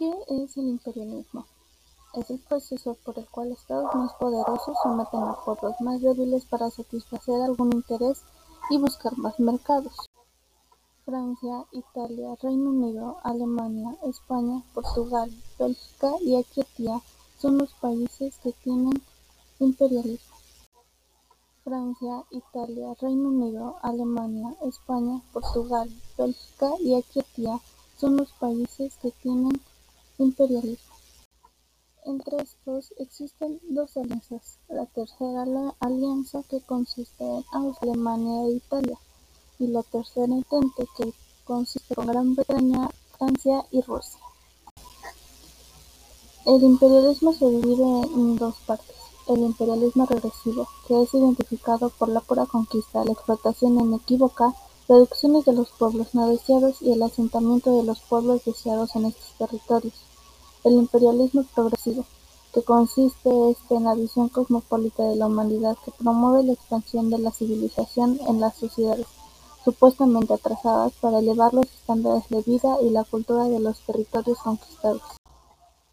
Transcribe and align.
¿Qué 0.00 0.10
es 0.28 0.56
el 0.56 0.66
imperialismo? 0.66 1.44
Es 2.14 2.30
el 2.30 2.38
proceso 2.38 2.96
por 3.04 3.18
el 3.18 3.26
cual 3.26 3.52
estados 3.52 3.94
más 3.94 4.14
poderosos 4.14 4.74
someten 4.82 5.20
a 5.20 5.36
pueblos 5.44 5.78
más 5.80 6.00
débiles 6.00 6.46
para 6.46 6.70
satisfacer 6.70 7.42
algún 7.42 7.70
interés 7.74 8.22
y 8.70 8.78
buscar 8.78 9.18
más 9.18 9.38
mercados. 9.38 9.92
Francia, 11.04 11.66
Italia, 11.72 12.34
Reino 12.40 12.70
Unido, 12.70 13.18
Alemania, 13.24 13.94
España, 14.04 14.62
Portugal, 14.72 15.30
Bélgica 15.58 16.12
y 16.22 16.36
Etiopía 16.36 16.98
son 17.38 17.58
los 17.58 17.74
países 17.74 18.38
que 18.38 18.52
tienen 18.52 19.02
imperialismo. 19.58 20.34
Francia, 21.62 22.24
Italia, 22.30 22.94
Reino 23.02 23.28
Unido, 23.28 23.76
Alemania, 23.82 24.56
España, 24.62 25.20
Portugal, 25.34 25.90
Bélgica 26.16 26.70
y 26.80 26.94
Etiopía 26.94 27.60
son 27.98 28.16
los 28.16 28.32
países 28.32 28.96
que 29.02 29.10
tienen 29.10 29.60
imperialismo. 30.22 30.94
Entre 32.04 32.42
estos 32.42 32.92
existen 32.98 33.60
dos 33.68 33.96
alianzas, 33.96 34.58
la 34.68 34.86
tercera 34.86 35.44
alianza 35.80 36.42
que 36.48 36.60
consiste 36.60 37.24
en 37.24 37.44
Austria, 37.52 37.92
Alemania 37.92 38.48
e 38.48 38.56
Italia, 38.56 38.98
y 39.58 39.66
la 39.66 39.82
tercera 39.82 40.32
entente 40.32 40.86
que 40.96 41.12
consiste 41.44 41.94
en 41.96 42.06
Gran 42.06 42.34
Bretaña, 42.34 42.88
Francia 43.18 43.64
y 43.70 43.82
Rusia. 43.82 44.20
El 46.46 46.62
imperialismo 46.62 47.34
se 47.34 47.50
divide 47.50 47.84
en 48.14 48.36
dos 48.36 48.56
partes, 48.66 48.96
el 49.28 49.40
imperialismo 49.40 50.06
regresivo, 50.06 50.66
que 50.88 51.02
es 51.02 51.12
identificado 51.12 51.90
por 51.90 52.08
la 52.08 52.20
pura 52.20 52.46
conquista, 52.46 53.04
la 53.04 53.12
explotación 53.12 53.78
inequívoca, 53.78 54.54
reducciones 54.90 55.44
de 55.44 55.52
los 55.52 55.70
pueblos 55.70 56.16
no 56.16 56.26
deseados 56.26 56.82
y 56.82 56.90
el 56.90 57.00
asentamiento 57.04 57.76
de 57.76 57.84
los 57.84 58.00
pueblos 58.00 58.44
deseados 58.44 58.96
en 58.96 59.04
estos 59.04 59.32
territorios. 59.38 59.94
El 60.64 60.72
imperialismo 60.72 61.44
progresivo, 61.54 62.04
que 62.52 62.64
consiste 62.64 63.30
este 63.50 63.76
en 63.76 63.84
la 63.84 63.94
visión 63.94 64.28
cosmopolita 64.28 65.04
de 65.04 65.14
la 65.14 65.28
humanidad 65.28 65.76
que 65.84 65.92
promueve 65.92 66.42
la 66.42 66.54
expansión 66.54 67.08
de 67.08 67.18
la 67.18 67.30
civilización 67.30 68.18
en 68.26 68.40
las 68.40 68.56
sociedades 68.56 69.06
supuestamente 69.64 70.34
atrasadas 70.34 70.92
para 71.00 71.20
elevar 71.20 71.54
los 71.54 71.66
estándares 71.66 72.28
de 72.28 72.42
vida 72.42 72.78
y 72.82 72.90
la 72.90 73.04
cultura 73.04 73.44
de 73.44 73.60
los 73.60 73.78
territorios 73.86 74.38
conquistados. 74.38 75.02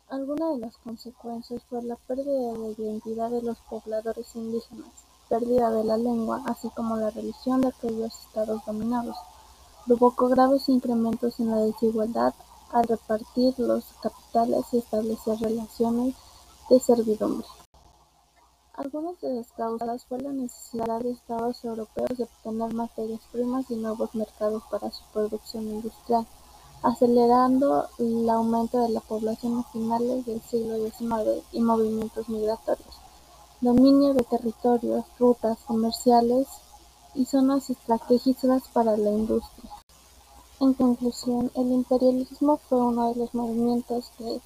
Algunas 0.09 0.55
de 0.55 0.59
las 0.61 0.77
consecuencias 0.77 1.61
fue 1.69 1.83
la 1.83 1.97
pérdida 1.97 2.53
de 2.53 2.71
identidad 2.71 3.29
de 3.29 3.43
los 3.43 3.59
pobladores 3.69 4.35
indígenas, 4.35 4.89
pérdida 5.29 5.69
de 5.71 5.83
la 5.83 5.97
lengua, 5.97 6.41
así 6.45 6.69
como 6.69 6.97
la 6.97 7.09
religión 7.09 7.61
de 7.61 7.69
aquellos 7.69 8.13
estados 8.25 8.63
dominados. 8.65 9.15
Provocó 9.85 10.27
graves 10.27 10.67
incrementos 10.69 11.39
en 11.39 11.51
la 11.51 11.57
desigualdad 11.57 12.33
al 12.71 12.85
repartir 12.85 13.53
los 13.57 13.85
capitales 14.01 14.65
y 14.71 14.77
establecer 14.77 15.39
relaciones 15.39 16.15
de 16.69 16.79
servidumbre. 16.79 17.47
Algunas 18.77 19.19
de 19.21 19.33
las 19.33 19.51
causas 19.53 20.05
fue 20.05 20.19
la 20.19 20.31
necesidad 20.31 20.99
de 20.99 21.09
estados 21.09 21.65
europeos 21.65 22.15
de 22.15 22.25
obtener 22.25 22.73
materias 22.75 23.21
primas 23.31 23.71
y 23.71 23.75
nuevos 23.75 24.13
mercados 24.13 24.61
para 24.69 24.91
su 24.91 25.03
producción 25.11 25.63
industrial, 25.67 26.27
acelerando 26.83 27.87
el 27.97 28.29
aumento 28.29 28.79
de 28.79 28.89
la 28.89 28.99
población 28.99 29.57
a 29.57 29.63
finales 29.71 30.27
del 30.27 30.41
siglo 30.41 30.75
XIX 30.75 31.43
y 31.51 31.61
movimientos 31.61 32.29
migratorios, 32.29 33.01
dominio 33.59 34.13
de 34.13 34.23
territorios, 34.23 35.03
rutas 35.17 35.57
comerciales 35.65 36.47
y 37.15 37.25
zonas 37.25 37.69
estratégicas 37.71 38.63
para 38.71 38.95
la 38.95 39.09
industria. 39.09 39.71
En 40.59 40.73
conclusión, 40.73 41.51
el 41.55 41.71
imperialismo 41.71 42.57
fue 42.57 42.79
uno 42.79 43.11
de 43.11 43.19
los 43.19 43.33
movimientos 43.33 44.11
que, 44.17 44.41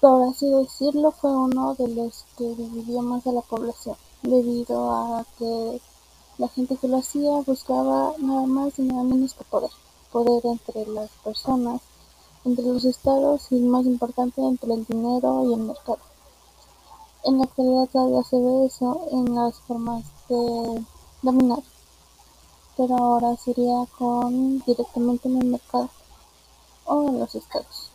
por 0.00 0.22
así 0.28 0.50
decirlo, 0.50 1.12
fue 1.12 1.30
uno 1.30 1.74
de 1.76 1.88
los 1.88 2.26
que 2.36 2.54
dividió 2.54 3.00
más 3.00 3.26
a 3.26 3.32
la 3.32 3.40
población, 3.40 3.96
debido 4.22 4.90
a 4.90 5.24
que 5.38 5.80
la 6.36 6.48
gente 6.48 6.76
que 6.76 6.88
lo 6.88 6.98
hacía 6.98 7.40
buscaba 7.46 8.12
nada 8.18 8.46
más 8.46 8.78
y 8.78 8.82
nada 8.82 9.02
menos 9.02 9.32
que 9.32 9.44
poder, 9.44 9.70
poder 10.12 10.44
entre 10.44 10.86
las 10.86 11.10
personas, 11.24 11.80
entre 12.44 12.66
los 12.66 12.84
estados 12.84 13.50
y, 13.50 13.56
más 13.60 13.86
importante, 13.86 14.42
entre 14.42 14.74
el 14.74 14.84
dinero 14.84 15.44
y 15.48 15.54
el 15.54 15.60
mercado. 15.60 16.07
En 17.28 17.36
la 17.36 17.44
actualidad 17.44 17.90
todavía 17.92 18.22
se 18.22 18.40
ve 18.40 18.64
eso 18.64 19.06
en 19.12 19.34
las 19.34 19.54
formas 19.60 20.02
de 20.30 20.82
dominar 21.20 21.62
pero 22.78 22.96
ahora 22.96 23.36
sería 23.36 23.84
con 23.98 24.60
directamente 24.60 25.28
en 25.28 25.42
el 25.42 25.44
mercado 25.48 25.90
o 26.86 27.08
en 27.08 27.18
los 27.18 27.34
estados. 27.34 27.87